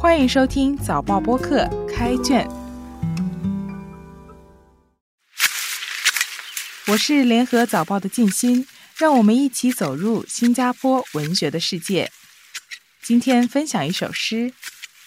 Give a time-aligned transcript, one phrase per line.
[0.00, 2.48] 欢迎收听早报播客开卷，
[6.86, 8.66] 我是联合早报的静心，
[8.96, 12.10] 让我们一起走入新加坡文学的世界。
[13.02, 14.54] 今天分享一首诗：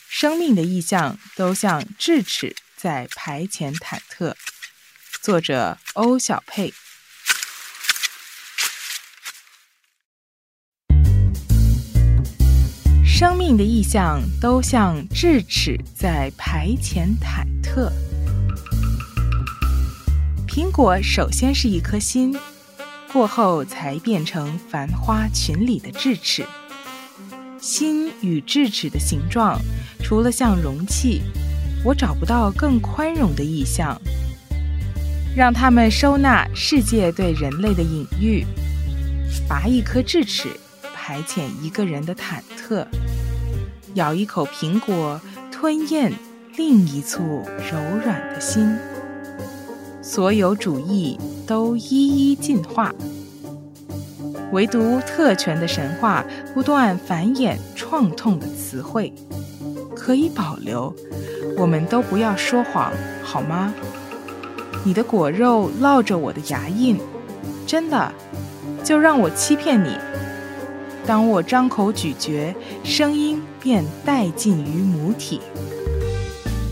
[0.08, 4.36] 生命的意象都像智齿在排前忐忑。
[5.24, 6.72] 作者欧小佩。
[13.24, 17.90] 生命的意象都像智齿在排遣忐忑。
[20.46, 22.38] 苹果首先是一颗心，
[23.14, 26.46] 过后才变成繁花群里的智齿。
[27.62, 29.58] 心与智齿的形状，
[30.02, 31.22] 除了像容器，
[31.86, 33.98] 我找不到更宽容的意象。
[35.34, 38.46] 让他们收纳世界对人类的隐喻，
[39.48, 40.50] 拔一颗智齿，
[40.94, 42.86] 排遣一个人的忐忑；
[43.96, 45.20] 咬一口苹果，
[45.52, 46.12] 吞咽
[46.56, 48.76] 另一簇柔软的心。
[50.02, 52.94] 所有主义都一一进化。
[54.52, 59.12] 唯独特权的神话不断繁衍创痛的词汇，
[59.96, 60.94] 可以保留。
[61.58, 62.92] 我们都不要说谎，
[63.24, 63.74] 好吗？
[64.84, 67.00] 你的果肉烙着我的牙印，
[67.66, 68.12] 真的，
[68.84, 69.98] 就让我欺骗你。
[71.06, 75.42] 当我张口咀嚼，声音便殆尽于母体。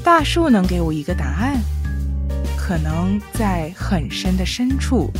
[0.04, 1.60] 大树能给我一个答案？
[2.58, 5.12] 可能在很深的深处。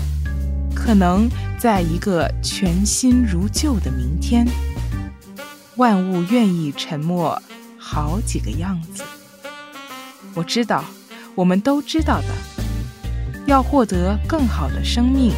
[0.74, 4.48] 可能在一个全新如旧的明天，
[5.76, 7.40] 万物愿意沉默
[7.78, 9.04] 好几个样子。
[10.34, 10.84] 我知道，
[11.36, 12.28] 我们都知道的。
[13.46, 15.34] 要获得更好的生命，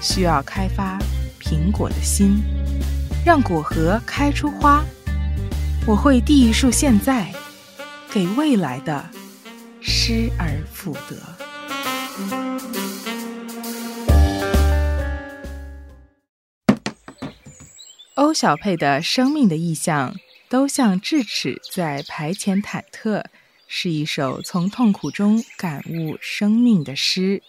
[0.00, 0.98] 需要开发
[1.40, 2.42] 苹果的心，
[3.24, 4.84] 让果核开出花。
[5.86, 7.32] 我会递一束现在，
[8.12, 9.08] 给未来的
[9.80, 11.16] 失而复得。
[18.14, 20.14] 欧小佩的生命的意象
[20.48, 23.24] 都像智齿在排遣忐忑，
[23.66, 27.42] 是一首从痛苦中感悟生命的诗。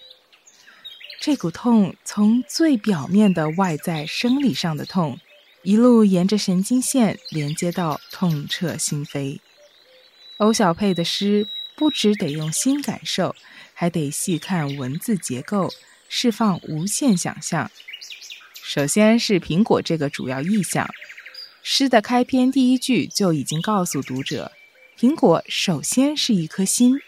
[1.19, 5.19] 这股痛从最表面的外在生理上的痛，
[5.63, 9.39] 一路沿着神经线连接到痛彻心扉。
[10.37, 13.33] 欧小佩的诗不只得用心感受，
[13.73, 15.71] 还得细看文字结构，
[16.09, 17.71] 释放无限想象。
[18.61, 20.89] 首先是苹果这个主要意象，
[21.61, 24.51] 诗的开篇第一句就已经告诉读者，
[24.99, 26.99] 苹果首先是一颗心。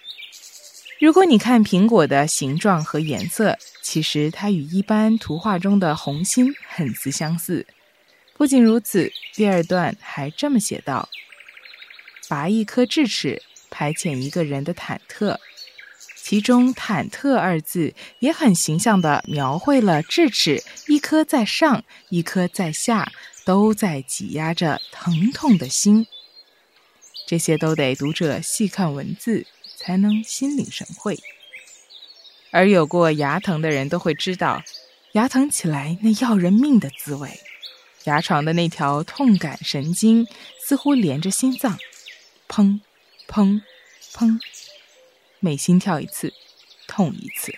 [0.98, 7.68] 如果你看苹果的形状和颜色，其实它与一般图画中的红心很似相似。
[8.38, 11.08] 不仅如此，第二段还这么写道
[12.28, 15.38] ：“拔一颗智齿，排遣一个人的忐忑。”
[16.22, 23.10] 其中“忐忑”二字也很形象地描绘了智齿一颗在上，一颗在下，
[23.46, 26.06] 都在挤压着疼痛的心。
[27.26, 29.48] 这些都得读者细看文字
[29.78, 31.18] 才能心领神会。
[32.52, 34.62] 而有过牙疼的人都会知道，
[35.14, 37.40] 牙疼起来那要人命的滋味。
[38.06, 40.28] 牙床的那条痛感神经
[40.60, 41.78] 似乎连着心脏，
[42.48, 42.80] 砰，
[43.28, 43.62] 砰，
[44.14, 44.40] 砰。
[45.40, 46.34] 每心跳一次，
[46.88, 47.54] 痛一次。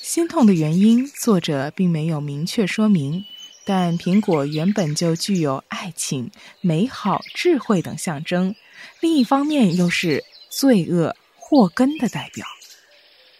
[0.00, 3.24] 心痛的原因，作者并没有明确说明。
[3.64, 8.56] 但苹果原本就具有爱情、美好、智慧等象征，
[8.98, 12.44] 另一方面又是罪恶祸根的代表。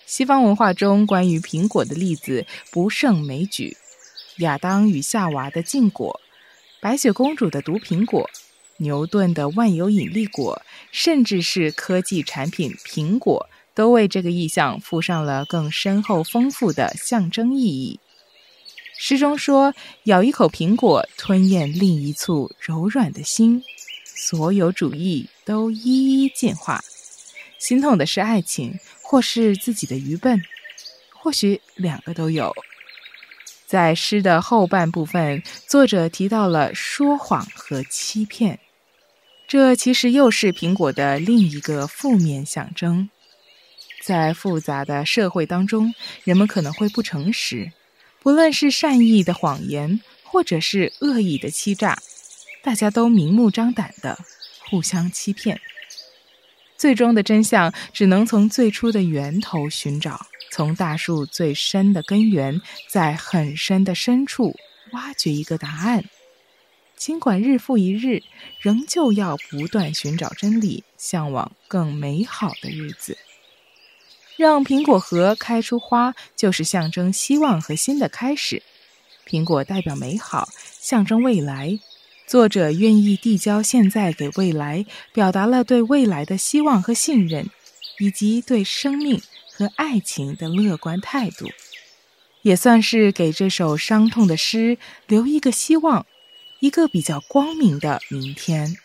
[0.06, 3.76] 西方文化中关于苹果的例子不胜枚举：
[4.38, 6.20] 亚当与夏娃的禁果，
[6.80, 8.28] 白雪公主的毒苹果。
[8.78, 10.60] 牛顿的万有引力果，
[10.90, 18.00] 甚至是科技产品苹果，都为这个意象附上了更深厚丰富的象征意义。
[18.98, 23.62] 诗中说：“咬一口苹果，吞咽另一簇柔软的心。”
[24.04, 26.82] 所有主义都一一进化。
[27.58, 30.42] 心痛的是爱情，或是自己的愚笨，
[31.10, 32.52] 或许两个都有。
[33.72, 38.60] 在诗的后半部分，作者提到了说谎和欺骗。
[39.48, 43.08] 这其实又是苹果的另一个负面象征。
[44.02, 47.72] 在复杂的社会当中，人们可能会不诚实，
[48.20, 51.98] 不论是善意的谎言，或者是恶意的欺诈，
[52.62, 54.18] 大家都明目张胆的
[54.68, 55.58] 互相欺骗。
[56.82, 64.56] 最终的真相只能从最初的源头寻找，从大树最深的根源，在很深的深处
[64.90, 66.04] 挖掘一个答案。
[66.96, 68.24] 尽管日复一日，
[68.58, 73.16] 仍旧要不断寻找真理，向往更美好的日子。
[74.36, 78.60] 让苹果核开出花，就是象征希望和新的开始。
[79.24, 80.48] 苹果代表美好，
[80.80, 81.78] 象征未来。
[82.32, 87.50] 作者愿意递交现在给未来，表达了对未来的希望和信任，
[87.98, 89.20] 以及对生命
[89.52, 91.50] 和爱情的乐观态度，
[92.40, 96.06] 也算是给这首伤痛的诗留一个希望，
[96.60, 98.78] 一个比较光明的明天。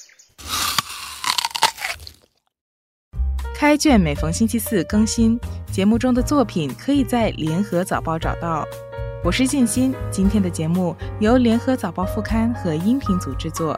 [3.55, 5.39] 开卷每逢星期四更新，
[5.71, 8.67] 节目中的作品可以在联合早报找到。
[9.27, 13.77] 我是静心，今天的节目由联合早报副刊和音频组制作，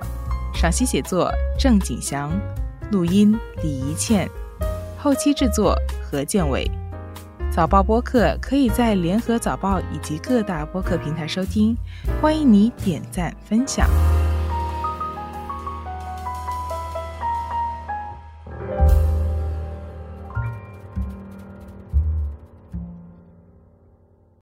[0.54, 2.32] 赏析写作郑景祥，
[2.92, 4.30] 录音李怡倩，
[4.96, 6.70] 后期制作何建伟。
[7.52, 11.76] 早报播客可以在联合早报以及各大播客平台收听，
[12.22, 13.90] 欢迎你点赞分享。